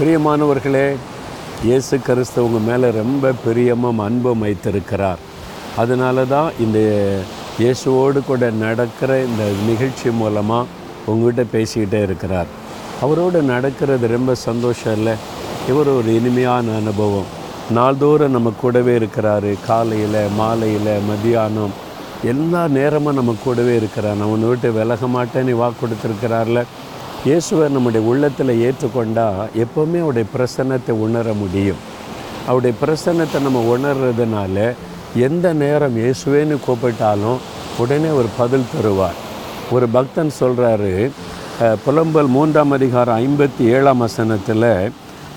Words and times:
பிரியமானவர்களே 0.00 0.96
இயேசு 1.64 2.00
கிறிஸ்து 2.00 2.44
உங்கள் 2.44 2.66
மேலே 2.66 2.94
ரொம்ப 2.96 3.30
பிரியமும் 3.44 4.00
அன்பும் 4.06 4.38
வைத்திருக்கிறார். 4.38 5.18
அதனால 5.76 6.24
தான் 6.24 6.50
இந்த 6.60 6.78
இயேசுவோடு 7.60 8.24
கூட 8.26 8.50
நடக்கிற 8.50 9.22
இந்த 9.22 9.44
நிகழ்ச்சி 9.66 10.10
மூலமாக 10.10 10.66
உங்ககிட்ட 11.06 11.44
பேசிக்கிட்டே 11.56 12.02
இருக்கிறார். 12.02 12.46
அவரோடு 13.00 13.42
நடக்கிறது 13.42 14.06
ரொம்ப 14.06 14.34
சந்தோஷம் 14.34 14.96
இல்லை. 14.96 15.14
இவர் 15.68 15.88
ஒரு 15.88 16.14
இனிமையான 16.14 16.76
அனுபவம். 16.76 17.30
நாள்தோறும் 17.70 18.30
நம்ம 18.30 18.52
கூடவே 18.60 18.98
இருக்கிறாரு. 18.98 19.54
காலையில் 19.66 20.20
மாலையில் 20.36 20.92
மதியானம் 21.10 21.74
எல்லா 22.24 22.68
நேரமும் 22.68 23.14
நம்ம 23.14 23.34
கூடவே 23.44 23.76
இருக்கிறார். 23.76 24.16
நான் 24.16 24.28
உன்னை 24.28 24.48
விட்டு 24.48 24.72
விலக 24.72 25.06
மாட்டேன்னு 25.06 25.60
வாக்கு 25.62 25.86
கொடுத்துருக்கிறார்ல. 25.86 26.62
இயேசுவை 27.26 27.66
நம்முடைய 27.74 28.00
உள்ளத்தில் 28.10 28.52
ஏற்றுக்கொண்டால் 28.66 29.38
எப்போவுமே 29.62 29.98
அவருடைய 30.02 30.26
பிரசன்னத்தை 30.34 30.92
உணர 31.04 31.32
முடியும். 31.40 31.80
அவருடைய 32.48 32.74
பிரசன்னத்தை 32.82 33.38
நம்ம 33.46 33.62
உணர்றதுனால 33.74 34.66
எந்த 35.26 35.46
நேரம் 35.62 35.96
இயேசுவேன்னு 36.02 36.56
கூப்பிட்டாலும் 36.66 37.40
உடனே 37.82 38.10
ஒரு 38.18 38.28
பதில் 38.40 38.70
தருவார். 38.74 39.18
ஒரு 39.76 39.86
பக்தன் 39.96 40.30
சொல்கிறாரு 40.40 40.92
புலம்பல் 41.86 42.30
மூன்றாம் 42.36 42.74
அதிகாரம் 42.76 43.18
ஐம்பத்தி 43.24 43.64
ஏழாம் 43.76 44.04
வசனத்தில் 44.04 44.68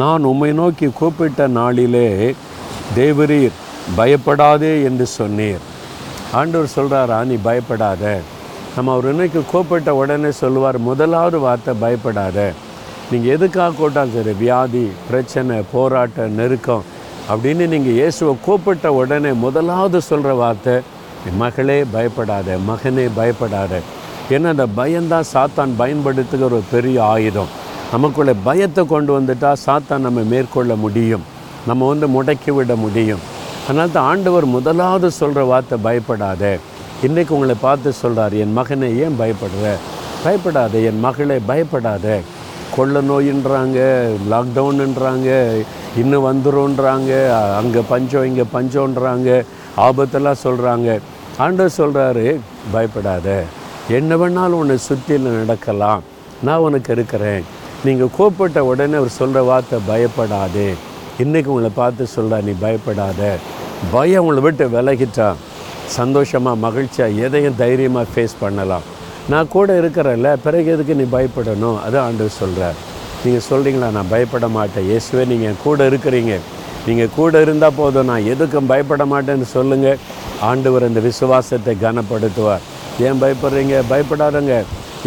நான் 0.00 0.26
உம்மை 0.30 0.50
நோக்கி 0.60 0.90
கூப்பிட்ட 1.00 1.46
நாளிலே 1.58 2.08
தேவரீர் 2.98 3.56
பயப்படாதே 4.00 4.74
என்று 4.90 5.06
சொன்னீர். 5.18 5.64
ஆண்டவர் 6.40 6.74
சொல்கிறாரா 6.76 7.20
நீ 7.32 7.38
பயப்படாத. 7.48 8.04
நம்ம 8.74 8.92
அவர் 8.92 9.10
இன்னைக்கு 9.10 9.40
கூப்பிட்ட 9.52 9.94
உடனே 10.00 10.30
சொல்லுவார் 10.40 10.78
முதலாவது 10.88 11.38
வார்த்தை 11.44 11.72
பயப்படாத. 11.80 12.38
நீங்கள் 13.10 13.32
எதுக்காக 13.36 13.74
கூட்டாலும் 13.78 14.14
சரி 14.16 14.32
வியாதி 14.42 14.82
பிரச்சனை 15.08 15.56
போராட்டம் 15.72 16.36
நெருக்கம் 16.40 16.84
அப்படின்னு 17.30 17.66
நீங்கள் 17.72 17.98
இயேசுவை 18.00 18.34
கூப்பிட்ட 18.44 18.92
உடனே 19.00 19.32
முதலாவது 19.46 20.00
சொல்கிற 20.10 20.34
வார்த்தை 20.42 20.76
மகளே 21.42 21.78
பயப்படாத 21.94 22.58
மகனே 22.68 23.08
பயப்படாத. 23.18 23.80
ஏன்னா 24.34 24.48
அந்த 24.54 24.66
பயந்தான் 24.80 25.28
சாத்தான் 25.34 25.72
பயன்படுத்துகிற 25.82 26.48
ஒரு 26.50 26.62
பெரிய 26.70 27.04
ஆயுதம். 27.04 27.52
நமக்குள்ள 27.92 28.32
பயத்தை 28.48 28.86
கொண்டு 28.86 29.20
வந்துட்டால் 29.20 29.62
சாத்தான் 29.66 30.06
நம்ம 30.06 30.20
மேற்கொள்ள 30.32 30.74
முடியும். 30.86 31.24
நம்ம 31.66 31.88
வந்து 31.92 32.06
முடக்கி 32.16 32.52
விட 32.54 32.74
முடியும். 32.76 33.22
அதனால 33.68 33.88
தான் 33.88 34.08
ஆண்டவர் 34.10 34.46
முதலாவது 34.56 35.10
சொல்கிற 35.10 35.42
வார்த்தை 35.44 35.78
பயப்படாத. 35.82 36.58
இன்றைக்கு 37.06 37.32
உங்களை 37.34 37.54
பார்த்து 37.60 37.90
சொல்கிறார் 37.98 38.34
என் 38.42 38.56
மகனை 38.56 38.88
ஏன் 39.04 39.14
பயப்படுற? 39.20 39.66
பயப்படாத 40.24 40.74
என் 40.88 40.98
மகளே 41.04 41.36
பயப்படாத. 41.50 42.06
கொள்ள 42.74 43.00
நோயின்றாங்க 43.10 43.78
லாக்டவுனுன்றாங்க 44.32 45.30
இன்னும் 46.00 46.26
வந்துடும்ன்றாங்க 46.26 47.12
அங்கே 47.60 47.82
பஞ்சம் 47.92 48.26
இங்கே 48.30 48.44
பஞ்சம்ன்றாங்க 48.56 49.28
ஆபத்தெல்லாம் 49.86 50.42
சொல்கிறாங்க 50.44 50.98
ஆண்டவர் 51.44 51.76
சொல்கிறாரு 51.80 52.26
பயப்படாத. 52.74 53.28
என்ன 53.98 54.16
வேணாலும் 54.22 54.60
உன்னை 54.62 54.78
சுற்றியில் 54.88 55.28
நடக்கலாம். 55.40 56.02
நான் 56.46 56.64
உனக்கு 56.68 56.92
இருக்கிறேன். 56.96 57.42
நீங்கள் 57.86 58.14
கூப்பிட்ட 58.16 58.64
உடனே 58.70 58.98
அவர் 59.02 59.18
சொல்கிற 59.20 59.42
வார்த்தை 59.50 59.78
பயப்படாதே. 59.92 60.70
இன்றைக்கி 61.24 61.50
உங்களை 61.54 61.70
பார்த்து 61.82 62.12
சொல்கிறார் 62.16 62.48
நீ 62.48 62.54
பயப்படாத. 62.66 63.20
பயம் 63.94 64.22
உங்களை 64.22 64.42
விட்டு 64.48 64.66
விலகிட்டா 64.76 65.30
சந்தோஷமாக 65.98 66.62
மகிழ்ச்சியாக 66.64 67.18
எதையும் 67.26 67.58
தைரியமாக 67.62 68.06
ஃபேஸ் 68.12 68.34
பண்ணலாம். 68.42 68.86
நான் 69.32 69.52
கூட 69.56 69.68
இருக்கிறேன்ல 69.80 70.28
பிறகு 70.44 70.68
எதுக்கு 70.74 70.94
நீ 71.00 71.06
பயப்படணும்? 71.16 71.78
அதான் 71.86 72.06
ஆண்டு 72.08 72.28
சொல்கிறார் 72.40 72.78
நீங்கள் 73.24 73.46
சொல்கிறீங்களா 73.50 73.88
நான் 73.96 74.10
பயப்பட 74.14 74.46
மாட்டேன். 74.56 74.86
இயேசுவே 74.90 75.24
நீங்கள் 75.32 75.60
கூட 75.64 75.88
இருக்கிறீங்க. 75.90 76.34
நீங்கள் 76.86 77.14
கூட 77.16 77.40
இருந்தால் 77.44 77.76
போதும். 77.80 78.10
நான் 78.10 78.28
எதுக்கும் 78.32 78.70
பயப்பட 78.72 79.04
மாட்டேன்னு 79.12 79.48
சொல்லுங்கள் 79.56 79.98
ஆண்டவர் 80.50 80.86
அந்த 80.88 81.00
விசுவாசத்தை 81.08 81.72
கனப்படுத்துவார். 81.82 82.62
ஏன் 83.06 83.20
பயப்படுறீங்க? 83.22 83.76
பயப்படாதங்க. 83.90 84.54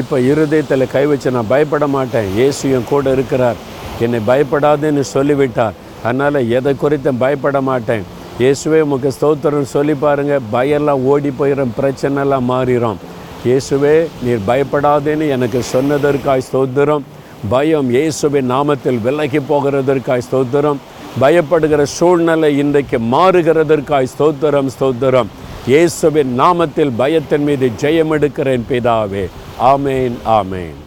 இப்போ 0.00 0.16
இருதயத்தில் 0.30 0.92
கை 0.94 1.04
வச்சு 1.10 1.28
நான் 1.36 1.52
பயப்பட 1.52 1.86
மாட்டேன். 1.96 2.28
இயேசுயும் 2.38 2.88
கூட 2.92 3.12
இருக்கிறார். 3.16 3.60
என்னை 4.06 4.20
பயப்படாதுன்னு 4.30 5.04
சொல்லிவிட்டார். 5.16 5.78
அதனால் 6.06 6.48
எதை 6.58 6.72
குறித்தும் 6.82 7.22
பயப்பட 7.24 7.60
மாட்டேன். 7.70 8.04
இயேசுவே 8.40 8.78
உமக்கு 8.84 9.10
ஸ்தோத்திரம் 9.16 9.66
சொல்லி 9.72 9.94
பாருங்கள் 10.02 10.44
பயம்லாம் 10.52 11.02
ஓடி 11.12 11.30
போயிடும் 11.38 11.74
பிரச்சனைலாம் 11.78 12.46
மாறிடும் 12.50 13.00
இயேசுவே 13.46 13.92
நீர் 14.24 14.46
பயப்படாதேன்னு 14.48 15.26
எனக்கு 15.36 15.60
சொன்னதற்காய் 15.72 16.46
ஸ்தோத்திரம். 16.46 17.04
பயம் 17.52 17.88
இயேசுவின் 17.96 18.48
நாமத்தில் 18.54 19.00
விலகி 19.06 19.40
போகிறதற்காய் 19.50 20.26
ஸ்தோத்திரம். 20.28 20.80
பயப்படுகிற 21.22 21.84
சூழ்நிலை 21.98 22.50
இன்றைக்கு 22.62 23.00
மாறுகிறதற்காய் 23.14 24.12
ஸ்தோத்திரம் 24.14 24.70
ஸ்தோத்திரம். 24.76 25.30
இயேசுவின் 25.72 26.32
நாமத்தில் 26.42 26.92
பயத்தின் 27.02 27.46
மீது 27.48 27.68
ஜெயம் 27.82 28.14
எடுக்கிறேன் 28.18 28.68
பிதாவே. 28.70 29.24
ஆமேன் 29.72 30.16
ஆமேன். 30.38 30.78